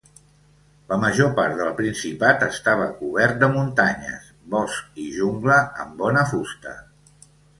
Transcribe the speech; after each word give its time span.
La 0.93 0.97
major 1.01 1.27
part 1.39 1.57
del 1.59 1.69
principat 1.81 2.45
estava 2.47 2.87
cobert 3.03 3.37
de 3.43 3.49
muntanyes, 3.57 4.31
bosc 4.55 4.99
i 5.05 5.07
jungla, 5.21 5.61
amb 5.85 5.97
bona 6.03 6.27
fusta. 6.33 6.77